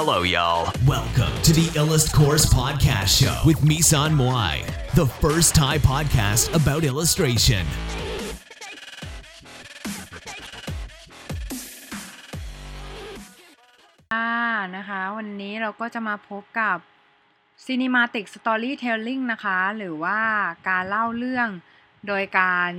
[0.00, 0.64] Hello, y'all.
[0.86, 4.54] Welcome to the Illust Course Podcast Show with Misan Moai,
[4.94, 7.64] the first Thai podcast about illustration.
[14.12, 14.40] ค่ะ
[14.76, 16.78] นะคะ วันนี้เราก็จะมาพบกับ
[17.66, 20.20] Cinematic Storytelling นะคะ หรือว่า
[20.68, 21.48] การเล่าเรื่อง
[22.06, 22.72] โดยการ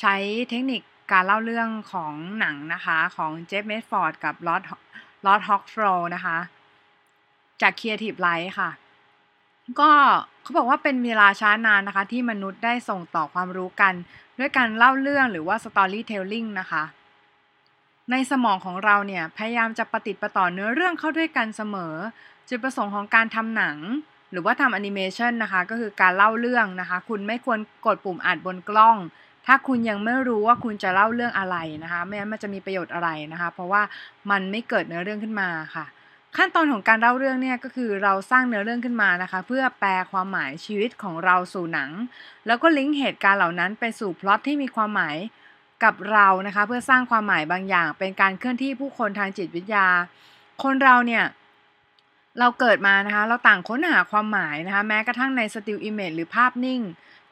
[0.00, 0.14] ใช้
[0.48, 4.64] เทคนิคการเล่าเรื่องของหนังนะคะ ของเจฟเมดฟอร์ดกับลอ d
[5.26, 6.38] ลอ d ฮอกฟโรนะคะ
[7.60, 8.70] จาก CreativeLive ค่ะ
[9.80, 9.90] ก็
[10.42, 13.94] เขาบอกว่าเป็นเวลาช้านานนะคะ ที่มนุษย์ได้ส่งต่อความรู้กัน
[14.38, 16.84] ด้วยการเล่าเรื่องหรือว่า Storytelling นะคะ
[18.10, 21.94] ในสมองของเราเนี่ย พยายามจะประติดประต่อเนื้อเรื่องเข้าด้วยกันเสมอ
[22.48, 23.78] จุดประสงค์ของการทำหนัง
[24.30, 28.96] หรือว่าทำแอนิเมชันนะคะ ก็คือการเล่าเรื่องนะคะ คุณไม่ควรกดปุ่มอัดบนกล้อง
[29.46, 33.82] ถ้าคุณยังไม่รู้ว่าคุณจะเล่าเรื่องอะไรนะคะ ไม่งั้นมันจะมีประโยชน์อะไรนะคะ เพราะว่า
[34.30, 35.86] มันไม่เกิดเนื้อเรื่องขึ้นมาค่ะ
[36.36, 41.90] ขั้นตอนของการเล่าเรื่องเนี่ยก็คือเราสร้างเนื้อเรื่องขึ้นมานะคะ เพื่อแปลความหมายชีวิตของเราสู่หนัง
[42.46, 45.16] แล้วก็ลิงก์เหตุการณ์เหล่านั้นไปสู่พล็อตที่มีความหมาย
[45.84, 49.88] กับเรานะคะ เพื่อสร้างความหมายบางอย่าง เป็นการเคลื่อนที่ผู้คนทางจิตวิทยา
[50.62, 51.24] คนเราเนี่ย
[52.38, 56.80] เราเกิดมานะคะ เราต่างค้นหาความหมายนะคะ แม้กระทั่งใน still image หรือภาพนิ่ง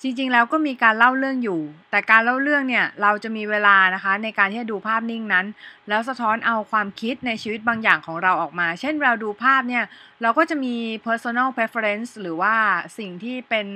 [0.04, 5.46] จริงๆแล้วก็มีการเล่าเรื่องอยู่ แต่การเล่าเรื่องเนี่ยเราจะมีเวลานะคะในการที่จะดูภาพนิ่งนั้น
[5.88, 9.84] แล้วสะท้อนเอาความคิดในชีวิตบางอย่างของเราออกมา เช่นเราดูภาพเนี่ย
[10.22, 10.74] เราก็จะมี
[11.06, 12.54] personal preference หรือว่า
[12.98, 13.66] สิ่งที่เป็น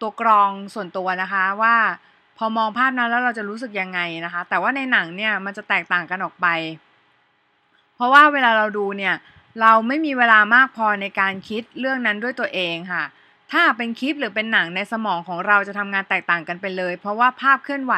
[0.00, 1.76] ตัวกรองส่วนตัวนะคะว่า
[2.38, 6.46] พอมองภาพนั้นแล้วเราจะรู้สึกยังไงนะคะ แต่ว่าในหนังเนี่ยมันจะแตกต่างกันออกไป
[7.96, 9.14] เพราะว่าเวลาเราดูเนี่ย
[9.60, 13.04] เราไม่มีเวลามากพอในการคิดเรื่องนั้นด้วยตัวเองค่ะ
[13.54, 17.94] ถ้าเป็นคลิปหรือเป็นหนังในสมองของเราจะทำงานแตกต่างกันไปเลย เพราะว่าภาพเคลื่อนไหว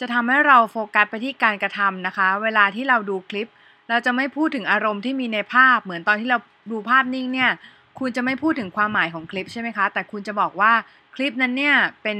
[0.00, 3.50] จะทำให้เราโฟกัสไปที่การกระทำนะคะ เวลาที่เราดูคลิป
[3.88, 6.38] เราจะไม่พูดถึงอารมณ์ที่มีในภาพ เหมือนตอนที่เรา
[6.72, 7.50] ดูภาพนิ่งเนี่ย
[7.98, 10.72] คุณจะไม่พูดถึงความหมายของคลิปใช่ไหมคะ แต่คุณจะบอกว่า
[11.14, 12.18] คลิปนั้นเนี่ยเป็น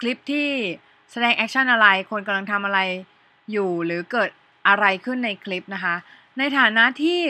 [0.00, 0.48] คลิปที่
[1.10, 2.80] แสดง action อะไร คนกำลังทำอะไร
[3.52, 4.30] อยู่หรือเกิด
[4.68, 5.94] อะไรขึ้นในคลิปนะคะ
[6.38, 7.20] ในฐานะที่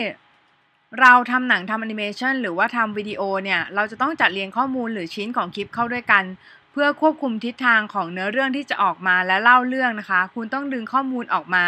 [1.01, 6.23] เราทำหนังทำแอนิเมชันหรือว่าทำวิดีโอเนี่ย เราจะต้องจัดเรียงข้อมูลหรือชิ้นของคลิปเข้าด้วยกัน
[6.71, 11.65] เพื่อควบคุมทิศทางของเนื้อเรื่องที่จะออกมาและเล่าเรื่องนะคะ คุณต้องดึงข้อมูลออกมา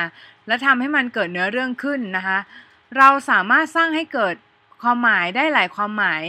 [0.48, 2.38] และทำให้มันเกิดเนื้อเรื่องขึ้นนะคะ
[2.98, 4.36] เราสามารถสร้างให้เกิด
[4.82, 6.24] ความหมายได้หลายความหมาย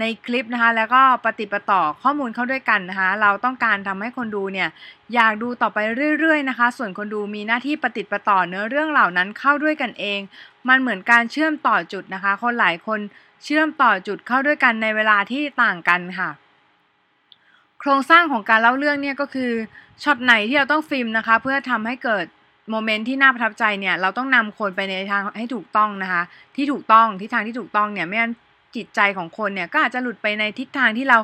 [0.00, 4.68] ในคลิปนะคะ แล้วก็ปฏิปต่อข้อมูลเข้าด้วยกันนะคะ เราต้องการทำให้คนดูเนี่ย
[5.14, 5.78] อยากดูต่อไป
[6.18, 10.20] เรื่อยๆนะคะ ส่วนคนดูมีหน้าที่ปฏิปต่อเนื้อเรื่องเหล่านั้นเข้าด้วยกันเอง
[10.68, 13.00] มันเหมือนการเชื่อมต่อจุดนะคะ คนหลายคน
[13.44, 16.30] เชื่อมต่อจุดเข้าด้วยกันในเวลาที่ต่างกันค่ะ
[17.80, 19.50] โครงสร้างของการเล่าเรื่องเนี่ยก็คือ
[20.02, 22.24] ช็อตไหนที่เราต้องฟิล์มนะคะ เพื่อทำให้เกิด
[22.70, 26.22] โมเมนต์ที่น่าประทับใจเนี่ยเราต้องนำคนไปในทางให้ถูกต้องนะคะ
[26.56, 28.32] ที่ถูกต้องที่ทางที่ถูกต้องเนี่ยไม่งั้น
[28.76, 31.18] จิตใจของคนเนี่ยก็อาจจะหลุดไปในทิศทางที่เรา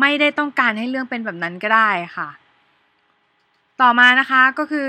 [0.00, 2.28] ไม่ได้ต้องการให้เรื่องเป็นแบบนั้นก็ได้ค่ะ
[3.80, 4.86] ต่อมานะคะก็คือ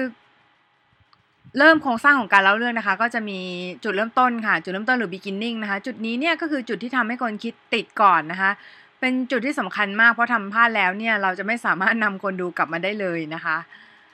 [1.59, 3.39] เริ่มโครงสร้างของการเล่าเรื่องนะคะ ก็จะมี
[3.83, 8.51] จุดเริ่มต้นค่ะ จุดเริ่มต้นหรือ beginning นะคะ จุดนี้เนี่ยก็คือจุดที่ทำให้คนคิดติดก่อนนะคะ
[8.99, 13.57] เป็นจุดที่สำคัญมากเพราะทำพลาดแล้วเนี่ยเราจะไม่สามารถนำคนดูกลับมาได้เลยนะคะ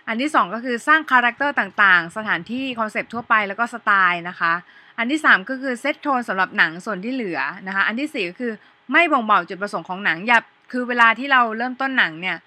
[0.07, 4.53] อันที่ 2 ก็คือสร้าง character ต่างๆ สถานที่ concept ทั่วไปแล้วก็สไตล์นะคะ
[4.97, 8.53] อันที่ 3 ก็คือ set tone สำหรับหนังส่วนที่เหลือนะคะ อันที่ 4 ก็คือ
[8.91, 10.39] ไม่บ่งบอกจุดประสงค์ของหนังอย่า
[10.71, 12.37] คือเวลาที่เราเริ่มต้นหนังเนี่ย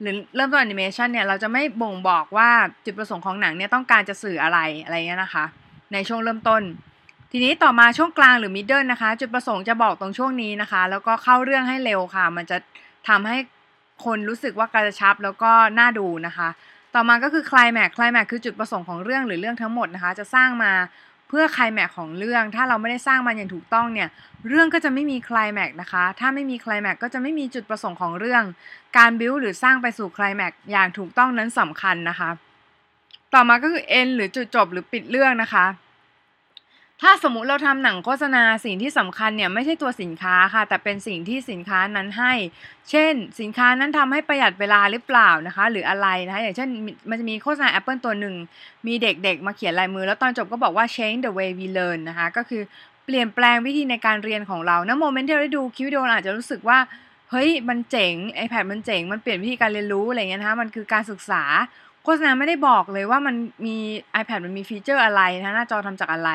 [0.00, 2.50] หรือเริ่มต้นแอนิเมชันเนี่ยเราจะไม่บ่งบอกว่า
[2.84, 5.44] จุดประสงค์ของหนังเนี่ยต้องการจะสื่ออะไรอะไรเงี้ยนะคะ
[5.92, 6.62] ในช่วงเริ่มต้น
[7.32, 12.58] ทีนี้ต่อมาช่วงกลางหรือ middle นะคะ จุดประสงค์จะบอกตรงช่วงนี้นะคะ แล้วก็เข้าเรื่องให้เร็วค่ะ มันจะ
[13.08, 13.38] ทำให้
[14.04, 16.48] คนรู้สึกว่ากระชับแล้วก็น่าดูนะคะ
[16.94, 20.72] ต่อมาก็คือ climax climax คือจุดประสงค์ของเรื่องหรือเรื่องทั้งหมดนะคะ จะสร้างมา
[21.32, 24.08] เพื่อคลายแม็กของเรื่อง ถ้าเราไม่ได้สร้างมันอย่างถูกต้องเนี่ย
[24.48, 28.42] เรื่องก็จะไม่มีคลายแม็กนะคะ ถ้าไม่มีคลายแม็กก็จะไม่มีจุดประสงค์ของเรื่อง
[28.96, 32.30] การบิวหรือสร้างไปสู่คลายแม็กอย่างถูกต้องนั้นสำคัญนะคะ
[33.34, 35.64] ต่อมาก็คือเอ็นหรือจุดจบหรือปิดเรื่องนะคะ
[37.04, 42.32] ถ้าสมมุติเราทำหนังโฆษณาสิ่งที่สำคัญเนี่ยไม่ใช่ตัวสินค้าค่ะ แต่เป็นสิ่งที่สินค้านั้นให้
[42.90, 46.68] เช่น สินค้านั้นทำให้ประหยัดเวลาหรือเปล่านะคะ หรืออะไรนะคะอย่างเช่น
[47.10, 48.34] มันจะมีโฆษณา Apple ตัวหนึ่ง
[48.86, 52.62] มีเด็กๆ มาเขียนลายมือ แล้วตอนจบก็บอกว่า change the way we learn นะคะก็คือ
[53.04, 56.78] เปลี่ยนแปลงวิธีในการเรียนของเรานะโมเมนต์ที่เราได้ดูคลิปวิดีโออาจจะรู้สึกว่า
[57.30, 58.14] เฮ้ยมันเจ๋ง
[58.44, 61.42] iPad มันเจ๋ง มันเปลี่ยนวิธีการเรียนรู้อะไรเงี้ยนะคะมันคือการศึกษา
[62.04, 63.34] โฆษณาไม่ได้บอกเลยว่ามัน
[63.66, 63.76] มี
[64.20, 66.30] iPad มันมี feature อะไรนะหน้าจอทำจากอะไร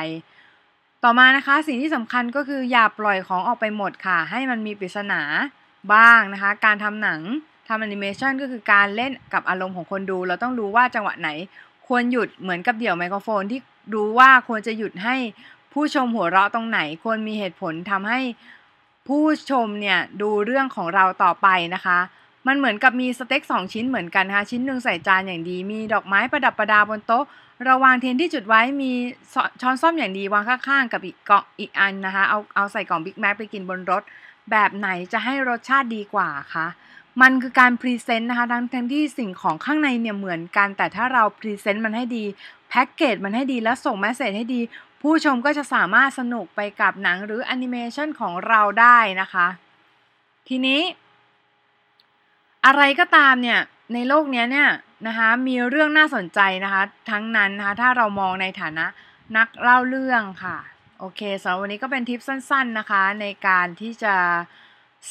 [1.04, 5.20] ต่อมานะคะสิ่งที่สำคัญก็คืออย่าปล่อยของออกไปหมดค่ะ ให้มันมีปริศนา
[5.94, 7.20] บ้างนะคะ การทำหนัง
[7.68, 11.30] ทำแอนิเมชันก็คือการเล่นกับอารมณ์ของคนดู เราต้องรู้ว่าจังหวะไหน
[11.86, 13.60] ควรหยุดเหมือนกับเดี่ยวไมโครโฟนที่
[13.94, 15.16] รู้ว่าควรจะหยุดให้
[15.72, 18.20] ผู้ชมหัวเราะตรงไหน ควรมีเหตุผลทำให้
[19.08, 21.98] ผู้ชมเนี่ยดูเรื่องของเราต่อไปนะคะ
[22.46, 27.24] มันเหมือนกับมีสเต็กสองชิ้นเหมือนกันนะคะชิ้นหนึ่งใส่จานอย่างดี มีดอกไม้ประดับประดาบนโต๊ะ
[27.64, 28.92] เราวางเทียนที่จุดไว้มี
[29.60, 34.02] ช้อนส้อมอย่างดีวางข้างๆ กับอีกเกาะอีกอันนะคะเอาเอาใส่กล่อง Big Mac ไปกินบนรถ
[34.50, 36.66] แบบไหนจะให้รสชาติดีกว่าคะ
[37.22, 42.24] มันคือการ present นะคะทั้งทั้งที่สิ่งของข้างในเนี่ยเหมือนกัน แต่ถ้าเรา present มันให้ดี
[42.68, 44.60] แพ็กเกจมันให้ดีแล้วส่ง message ให้ดี
[45.00, 49.46] ผู้ชมก็จะสามารถสนุกไปกับหนังหรือแอนิเมชันของเราได้นะคะ
[50.48, 50.80] ทีนี้
[52.66, 53.60] อะไรก็ตามเนี่ย
[53.94, 54.68] ในโลกนี้เนี่ย
[55.06, 58.86] นะคะมีเรื่องน่าสนใจนะคะทั้งนั้นนะคะถ้าเรามองในฐานะ
[59.36, 60.58] นักเล่าเรื่องค่ะ
[60.98, 64.14] โอเคสำหรับวันนี้ก็เป็นทิปสั้น ๆนะคะ ในการที่จะ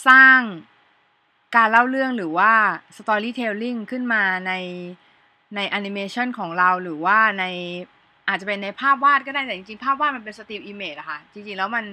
[0.07, 0.39] สร้าง
[1.55, 2.53] การเล่าเรื่องหรือว่า
[2.97, 4.53] storytelling ขึ้นมาใน
[5.55, 7.45] ในแอนิเมชันของเราหรือว่าใน
[8.27, 11.85] อาจจะเป็นในภาพวาดก็ได้แต่จริงๆ ภาพวาดมันเป็น still image อะค่ะจริงๆ แล้วมัน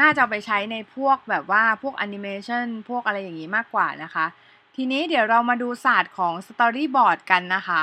[0.00, 4.26] น่าจะไปใช้ในพวกแบบว่าพวกแอนิเมชันพวกอะไรอย่างนี้มากกว่านะคะ
[4.82, 7.82] ทีนี้เดี๋ยวเรามาดูศาสตร์ของ storyboard กันนะคะ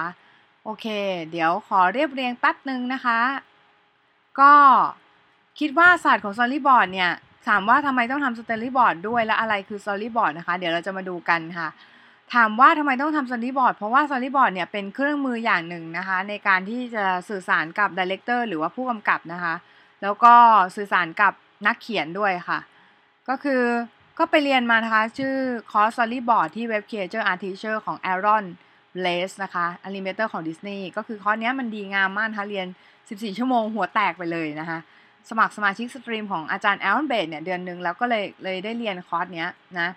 [0.64, 0.86] โอเค
[1.32, 3.20] เดี๋ยวขอเรียบเรียงแป๊บหนึ่งนะคะ
[4.40, 4.54] ก็
[5.60, 7.12] คิดว่าศาสตร์ของ storyboard เนี่ย
[7.48, 11.68] ถามว่าทำไมต้องทำ storyboard ด้วยและอะไรคือ storyboard นะคะ เดี๋ยวเราจะมาดูกันค่ะ
[12.34, 19.56] ถามว่าทำไมต้องทำ storyboard เพราะว่า storyboard เนี่ยเป็นเครื่องมืออย่างหนึ่งนะคะ ในการที่จะสื่อสารกับ director หรือว่าผู้กำกับนะคะ
[20.02, 20.34] แล้วก็
[20.76, 21.34] สื่อสารกับ
[21.68, 22.60] นักเขียนด้วยค่ะ
[23.30, 23.64] ก็คือ
[24.18, 25.34] ก็ไปเรียนมานะคะ ชื่อ
[25.72, 28.46] คอร์สสอรี่บอร์ดที่ Web Creator Art Teacher ของ Aaron
[28.96, 32.68] Blaze นะคะ animator ของ Disney ก็คือคอร์สนี้มันดีงามมากนะคะเรียน
[33.02, 34.80] 14 ชั่วโมงหัวแตกไปเลยนะคะ
[35.30, 39.50] สมัครสมาชิกสตรีมของอาจารย์ Aaron Blaze เนี่ยเดือนหนึ่งแล้วก็เลยเลยได้เรียนคอร์สเนี้ย
[39.80, 39.90] นะ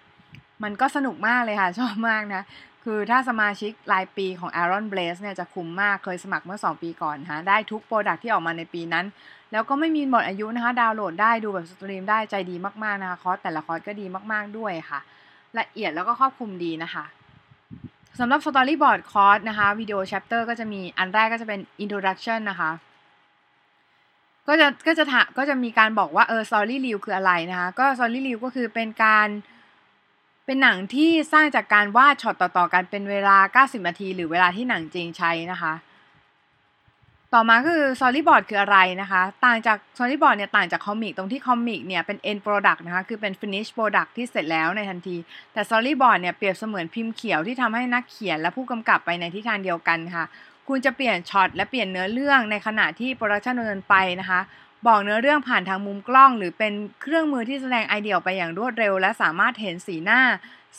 [0.63, 2.43] มันก็สนุกมากเลยค่ะ ชอบมากนะ
[2.85, 9.07] คือถ้าสมาชิกรายปีของ Aaron Blaise เนี่ยจะคุ้มมากเคยสมัครเมื่อ 2 ปีก่อนฮะได้ทุก product ที่ออกมาในปีนั้น
[9.53, 15.01] แล้วก็ไม่มีหมดอายุนะคะดาวน์โหลดได้ดูแบบ stream ได้ใจดีมากๆนะคะคอร์สแต่ละคอร์สก็ดีมากๆด้วยค่ะ
[15.59, 17.05] ละเอียดแล้วก็ครอบคลุมดีนะคะ
[18.19, 22.71] สำหรับ Storyboard คอร์สนะคะวิดีโอ chapter ก็จะมีอันแรกก็จะเป็น introduction นะคะ
[24.49, 29.29] ก็จะก็จะถาก็จะมีการบอกว่าเออ story reel คืออะไรนะคะ ก็ story reel ก็คือเป็นการ
[30.51, 35.73] เป็นหนังที่สร้างจากการวาดช็อตต่อๆกันเป็นเวลา 90 นาที หรือเวลาที่หนังจริงใช้นะคะ
[37.35, 43.69] ต่อมาคือ storyboard คืออะไรนะคะ ต่างจาก storyboard เนี่ยต่างจาก comic ตรงที่ comic เนี่ยเป็น end product นะคะ คือเป็น finish
[43.77, 45.17] product ที่เสร็จแล้วในทันที
[45.53, 50.25] แต่ storyboard เนี่ยเปรียบเสมือนพิมพ์เขียวที่ทำให้นักเขียนและผู้กำกับไปในทิศทางเดียวกันค่ะ
[50.69, 54.41] คุณจะเปลี่ยนช็อตและเปลี่ยนเนื้อเรื่องในขณะที่ production ดำเนินไปนะคะ
[54.87, 56.73] บอกเนื้อเรื่องผ่านทางมุมกล้อง หรือเป็น
[57.03, 60.21] เครื่องมือที่แสดงไอเดียไปอย่างรวดเร็ว และสามารถเห็นสีหน้า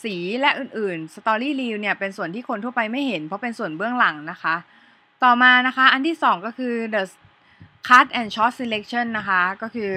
[0.02, 4.54] สีและอื่นๆ story reel เนี่ยเป็นส่วนที่คนทั่วไปไม่เห็น เพราะเป็นส่วนเบื้องหลังนะคะ
[5.24, 7.02] ต่อมานะคะ อันที่ 2 ก็คือ the
[7.88, 9.92] cut and shot selection นะคะก็คือ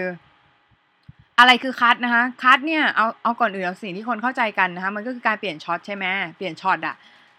[1.39, 6.05] อะไรคือ cut นะคะ cut เนี่ยเอาเอาก่อนอื่นเอาสิ่งที่คนเข้าใจกันนะคะมันก็คือการเปลี่ยนช็อตใช่ไหม
[6.37, 6.95] เปลี่ยนช็อตอะ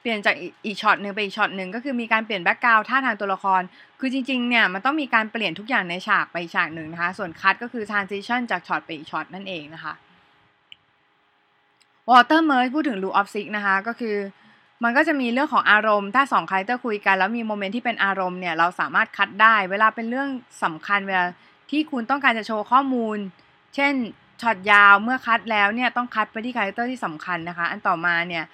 [0.06, 0.36] เปลี่ยนจาก
[0.66, 3.62] อีกช็อตหนึ่งไปอีกช็อตหนึ่งก็คือมีการเปลี่ยน background ท่าทางตัวละคร
[4.00, 9.94] คือจริงๆเนี่ยมันต้องมีการเปลี่ยนทุกอย่างในฉากไปฉากหนึ่งนะคะ ส่วน cut ก็คือ transition จากช็อตไปอีกช็อตนั่นเองนะคะ
[12.10, 14.16] Walter Murch พูดถึง rule of six นะคะ ก็คือ
[14.84, 20.28] มันก็จะมีเรื่องของอารมณ์ ถ้าสองคาแรคเตอร์คุยกันแล้วมีโมเมนต์ที่เป็นอารมณ์เนี่ยเราสามารถ cut ได้ เวลาเป็นเรื่อง
[20.64, 21.24] สำคัญเวลา
[21.70, 23.18] ที่คุณต้องการจะโชว์ข้อมูล
[23.74, 23.92] เช่น
[24.42, 28.44] ช็อตยาวเมื่อ cut แล้วเนี่ยต้อง cut ไปที่คาแรคเตอร์ที่สำคัญนะคะ อันต่อมาเนี่ย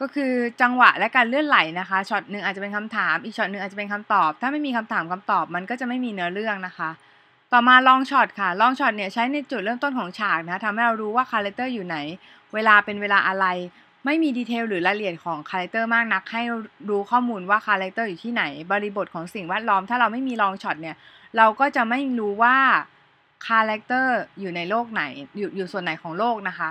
[0.00, 6.90] ก็คือจังหวะและการเลื่อนไหลนะคะช็อตหนึ่งอาจจะเป็นคำถาม อีกช็อตหนึ่งอาจจะเป็นคำตอบ ถ้าไม่มีคำถามคำตอบมันก็จะไม่มีเนื้อเรื่องนะคะ
[7.52, 11.96] ต่อมา long shot ค่ะ long shot เนี่ยใช้ในจุดเริ่มต้นของฉากนะทำให้เรารู้ว่าคาแรคเตอร์อยู่ไหน
[12.54, 13.46] เวลาเป็นเวลาอะไร
[14.04, 16.42] ไม่มี detail หรือรายละเอียดของคาแรคเตอร์มากนัก ให้
[16.88, 20.96] รู้ข้อมูลว่าคาแรคเตอร์อยู่ที่ไหน บริบทของสิ่งแวดล้อม ถ้าเราไม่มี long shot เนี่ย
[21.36, 22.56] เราก็จะไม่รู้ว่า
[23.46, 25.02] คาแรคเตอร์อยู่ในโลกไหน
[25.38, 26.70] อยู่อยู่ส่วนไหนของโลกนะคะ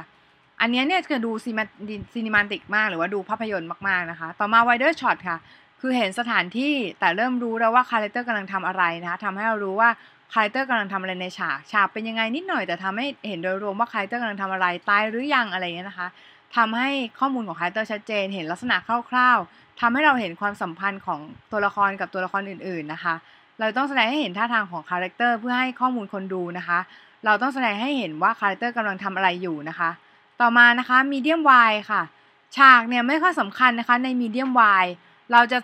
[0.61, 5.37] อันนี้เนี่ยคือดู cinematic มากหรือว่าดูภาพยนตร์มากๆนะคะ ต่อมา wider shot ค่ะ
[5.81, 9.89] คือเห็นสถานที่แต่เริ่มรู้แล้วว่าคาแรคเตอร์กำลังทำอะไรนะคะทำให้เรารู้ว่า
[10.33, 16.07] คาแรคเตอร์กำลังทำอะไรในฉากฉากเป็นยังไงนิดหน่อยแต่ทำให้เห็นโดยรวมว่าคาแรคเตอร์กำลังทำอะไรตายหรือยังอะไรเงี้ยนะคะ
[16.55, 18.75] ทำให้ข้อมูลของคาแรคเตอร์ชัดเจน เห็นลักษณะ
[19.09, 21.19] คร่าวๆทำให้เราเห็นความสัมพันธ์ของ
[21.51, 23.15] ตัวละครกับตัวละครอื่น ๆนะคะ
[23.59, 26.79] เราต้องแสดงให้เห็นท่าทางของคาแรคเตอร์เพื่อให้ข้อมูลคนดูนะคะ
[27.25, 29.89] เราต้องแสดงให้เห็นว่าคาแรคเตอร์กำลังทำอะไรอยู่นะคะ
[30.41, 32.01] ต่อมานะคะ medium wide ค่ะ
[32.57, 34.85] ฉากเนี่ยไม่ค่อยสำคัญนะคะใน medium wide
[35.31, 35.59] เราจะ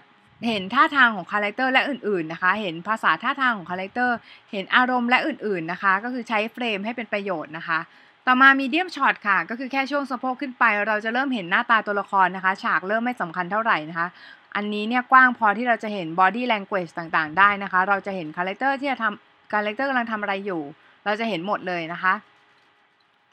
[0.47, 4.15] เห็นท่าทางของคาแรคเตอร์และอื่นๆนะคะ เห็นภาษาท่าทางของคาแรคเตอร์
[4.51, 7.79] เห็นอารมณ์และอื่นๆนะคะ ก็คือใช้เฟรมให้เป็นประโยชน์นะคะ
[8.27, 14.07] ต่อมา medium shot ค่ะ ก็คือแค่ช่วงสะโพกขึ้นไป เราจะเริ่มเห็นหน้าตาตัวละครนะคะ ฉากเริ่มไม่สำคัญเท่าไหร่นะคะ
[14.55, 20.61] อันนี้เนี่ยกว้างพอที่เราจะเห็น body language ต่างๆ ได้นะคะ เราจะเห็นคาแรคเตอร์ที่จะทำคาแรคเตอร์กำลังทำอะไรอยู่
[21.05, 22.13] เราจะเห็นหมดเลยนะคะ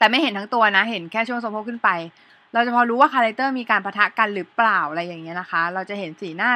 [0.01, 1.89] แต่ไม่เห็นทั้งตัวนะ เห็นแค่ช่วงสะโพกขึ้นไป
[2.53, 6.51] เราจะพอรู้ว่าคาแรคเตอร์มีการปะทะกันหรือเปล่าอะไรอย่างเงี้ยนะคะ เราจะเห็นสีหน้า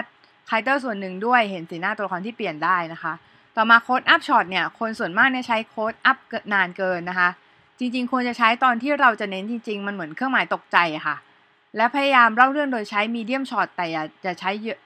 [0.50, 3.14] คาแรคเตอร์ส่วนหนึ่งด้วย เห็นสีหน้าตัวละครที่เปลี่ยนได้นะคะ
[3.56, 6.18] ต่อมา close up shot เนี่ย คนส่วนมากเนี่ยใช้ close up
[6.54, 7.30] นานเกินนะคะ
[7.80, 11.16] จริง ๆ ควรจะใช้ตอนที่เราจะเน้นจริง ๆ มันเหมือนเครื่องหมายตกใจอะค่ะ
[11.76, 14.80] และพยายามเล่าเรื่องโดยใช้ medium shot แต่อย่าอย่าใช้เยอะ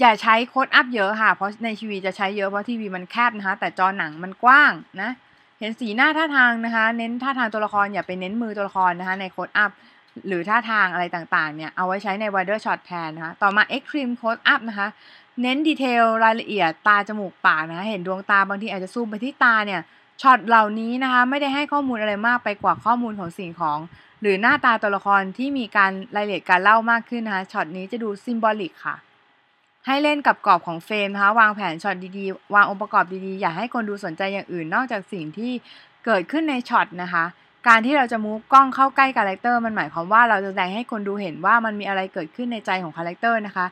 [0.00, 4.72] อย่าใช้ close up เยอะค่ะ เพราะในทีวีจะใช้เยอะเพราะทีวีมันแคบนะคะ แต่จอหนังมันกว้าง
[5.02, 5.10] นะ
[5.60, 9.70] เห็นสีหน้าท่าทางนะคะ เน้นท่าทางตัวละครอย่าไปเน้นมือตัวละครนะคะใน close up
[10.26, 14.88] หรือท่าทางอะไรต่างๆเนี่ยเอาไว้ใช้ใน wider shot แทนนะคะต่อมา extreme close up นะคะ
[15.42, 19.80] เน้น detail รายละเอียดตาจมูกปากนะคะเห็นดวงตาบางทีอาจจะซูมไปที่ตาเนี่ย
[20.22, 23.78] ช็อตเหล่านี้นะคะไม่ได้ให้ข้อมูลอะไรมากไปกว่าข้อมูลของสิ่งของ
[24.20, 28.96] หรือหน้าตาตัวละครที่มีการรายละเอียดการเล่ามากขึ้นนะคะช็อตนี้จะดู symbolic ค่ะ
[29.86, 35.52] ให้เล่นกับกรอบของเฟรมนะคะวางแผนช็อตดีๆ วางองค์ประกอบดีๆ อย่าให้คนดูสนใจอย่างอื่น นอกจากสิ่งที่
[36.04, 37.24] เกิดขึ้นในช็อตนะคะ
[37.68, 43.66] การที่เราจะ move กล้องเข้าใกล้คาแรคเตอร์มันหมายความว่าเราจะแสดงให้คนดูเห็นว่ามันมีอะไรเกิดขึ้นในใจของคาแรคเตอร์นะคะ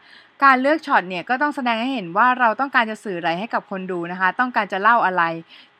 [0.44, 5.22] การเลือกช็อตเนี่ยก็ต้องแสดงให้เห็นว่าเราต้องการจะสื่ออะไรให้กับคนดูนะคะ ต้องการจะเล่าอะไร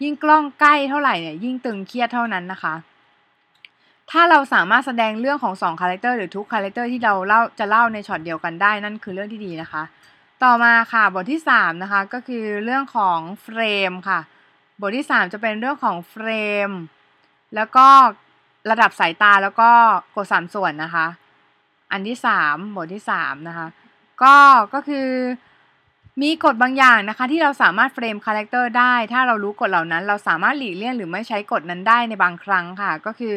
[0.02, 2.75] ยิ่งกล้องใกล้เท่าไหร่เนี่ยยิ่งตึงเครียดเท่านั้นนะคะ
[4.11, 9.82] ถ้าเราสามารถแสดงเรื่องของ2คาแรคเตอร์หรือทุกคาแรคเตอร์ที่เราเล่าจะเล่าในช็อตเดียวกันได้นั่นคือเรื่องที่ดีนะคะ
[10.45, 14.21] ต่อมาค่ะบทที่3นะคะก็คือเรื่องของเฟรมค่ะ
[14.80, 16.28] บทที่ 3 จะเป็นเรื่องของเฟร
[16.68, 16.71] ม
[17.54, 17.87] แล้วก็
[18.71, 19.71] ระดับสายตาแล้วก็
[20.14, 21.07] กฎสามส่วนนะคะ
[21.92, 23.66] อันที่ 3 บทที่3นะคะ
[24.23, 24.37] ก็
[24.75, 25.09] ก็คือ
[26.23, 33.35] มีกฎบางอย่างนะคะ ที่เราสามารถเฟรมคาแรคเตอร์ได้ ถ้าเรารู้กฎเหล่านั้น เราสามารถหลีกเลี่ยงหรือไม่ใช้กฎนั้นได้ในบางครั้งค่ะ ก็คือ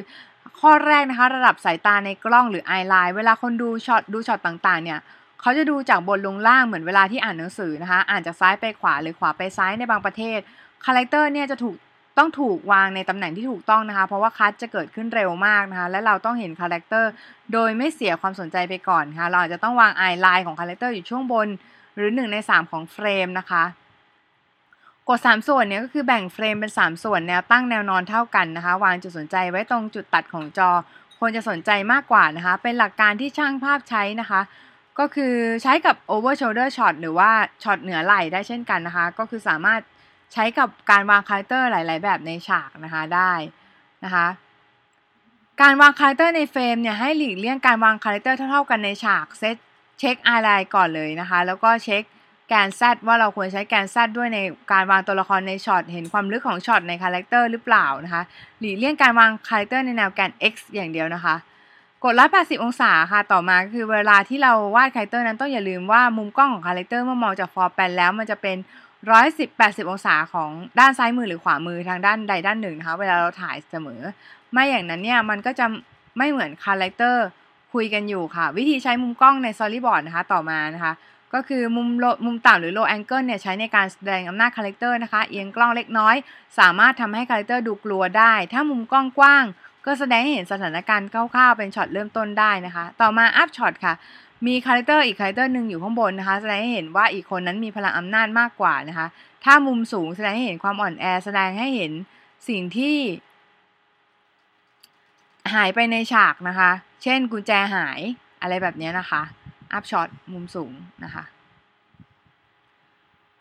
[0.60, 5.00] ข้อแรกนะคะ ระดับสายตาในกล้องหรือ eye line เวลาคนดูช็อตดูช็อตต่างๆเนี่ย
[5.42, 10.40] เขาจะดูจากบนลงล่างเหมือนเวลาที่อ่านหนังสือนะคะ อ่านจากซ้ายไปขวาหรือขวาไปซ้ายในบางประเทศ
[10.86, 11.76] คาแรคเตอร์เนี่ยจะถูก
[12.18, 17.12] ต้องถูกวางในตำแหน่งที่ถูกต้องนะคะ เพราะว่า cut จะเกิดขึ้นเร็วมากนะคะ และเราต้องเห็นคาแรคเตอร์
[17.54, 21.48] โดยไม่เสียความสนใจไปก่อนค่ะ เราอาจจะต้องวาง eyeline ของคาแรคเตอร์อยู่ช่วงบน
[21.96, 23.64] หรือ 1 ใน 3 ของเฟรมนะคะ
[25.10, 30.70] กฎ3ส่วนเนี่ยก็คือแบ่งเฟรมเป็น 3 ส่วนแนวตั้งแนวนอนเท่ากันนะคะ วางจุดสนใจไว้ตรงจุดตัดของจอ
[31.20, 34.42] ควรจะสนใจมากกว่านะคะ เป็นหลักการที่ช่างภาพใช้นะคะ
[35.02, 37.32] ก็คือใช้กับ over shoulder shot หรือว่า
[37.64, 39.82] ช็อตเหนือไหล่ได้เช่นกันนะคะ ก็คือสามารถ
[40.34, 43.32] ใช้กับการวางคาแรคเตอร์หลาย ๆ แบบในฉากนะคะได้
[44.04, 44.28] นะคะ
[45.62, 49.56] การวางคาแรคเตอร์ในเฟรมเนี่ยให้หลีกเลี่ยงการวางคาแรคเตอร์เท่า ๆ กันในฉากเซต
[50.00, 52.04] เช็ค eyeline ก่อนเลยนะคะ แล้วก็เช็ค
[52.50, 54.40] แกน Z ว่าเราควรใช้แกน Z ด้วยใน
[54.72, 58.24] การวางตัวละครในช็อตเห็นความลึกของช็อตในคาแรคเตอร์หรือเปล่านะคะ
[58.60, 61.36] หลีกเลี่ยงการวางคาแรคเตอร์ในแนวแกน X อย่างเดียวนะคะ
[62.04, 68.58] กฎ180องศาค่ะ ต่อมาคือเวลาที่เราวาดคาแรคเตอร์นั้นต้องอย่าลืมว่ามุมกล้องของคาแรคเตอร์เมื่อมองจาก floor plan แล้วมันจะเป็น
[69.08, 74.02] 110 80องศาของด้านซ้ายมือหรือขวามือทางด้านใดด้านหนึ่งนะคะเวลาเราถ่ายเสมอ
[74.52, 75.66] ไม่อย่างนั้นเนี่ยมันก็จะ
[76.18, 77.26] ไม่เหมือนคาแรคเตอร์
[77.74, 80.94] คุยกันอยู่ค่ะ วิธีใช้มุมกล้องใน Storyboard นะคะต่อมานะคะ
[81.34, 81.88] ก็คือมุม
[82.26, 86.16] มุมต่ำหรือ low angle เนี่ยใช้ในการแสดงอำนาจคาแรคเตอร์นะคะ เอียงกล้องเล็กน้อย
[86.60, 89.46] สามารถทำให้คาแรคเตอร์ดูกลัวได้ ถ้ามุมกล้องกว้าง
[89.86, 93.94] ก็แสดงให้เห็นสถานการณ์คร่าวๆเป็นช็อตเริ่มต้นได้นะคะ ต่อมา up shot ค่ะ
[94.48, 99.08] มีคาแรคเตอร์อีกคาแรคเตอร์หนึ่งอยู่ข้างบนนะคะ แสดงให้เห็นว่าอีกคนนั้นมีพลังอำนาจมากกว่านะคะ
[99.44, 101.92] ถ้ามุมสูงแสดงให้เห็นความอ่อนแอ แสดงให้เห็น
[102.50, 102.98] สิ่งที่
[105.54, 106.72] หายไปในฉากนะคะ
[107.04, 108.00] เช่นกุญแจหาย
[108.42, 109.22] อะไรแบบนี้นะคะ
[109.74, 110.72] up shot มุมสูง
[111.04, 111.24] นะคะ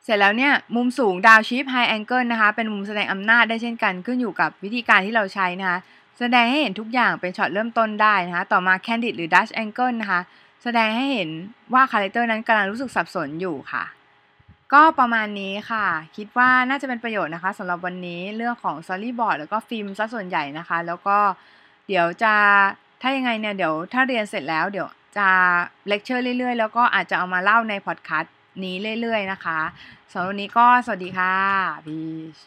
[0.05, 5.79] เสร็จแล้วเนี่ยมุมสูง down shot high angle นะคะเป็นมุมแสดงอำนาจได้เช่นกันขึ้นอยู่กับวิธีการที่เราใช้นะคะ
[6.21, 10.21] แสดงให้เห็นทุกอย่างเป็นช็อตเริ่มต้นได้นะคะต่อมา Canted หรือ Dutch Angle นะคะ
[10.63, 11.31] แสดงให้เห็น
[11.75, 13.85] ว่าคาแรคเตอร์นั้นกำลังรู้สึกสับสนอยู่ค่ะ
[14.73, 15.87] ก็ประมาณนี้ค่ะ
[16.17, 21.19] คิดว่าน่าจะเป็นประโยชน์นะคะสำหรับวันนี้เรื่องของ Storyboard แล้วก็ฟิล์มซะส่วนใหญ่นะคะ แล้วก็
[21.89, 22.35] เดี๋ยวจะ
[23.03, 25.29] ถ้ายังไงเนี่ยเดี๋ยวถ้าเรียนเสร็จแล้วเดี๋ยวจะ
[25.89, 29.61] เลคเชอร์เรื่อยๆ แล้วก็อาจจะเอามาเล่าในพอดแคสต์นี้เรื่อยๆ นะคะ
[30.13, 31.35] สำหรับวันนี้ก็สวัสดีค่ะ
[31.87, 31.99] พี
[32.37, 32.39] ช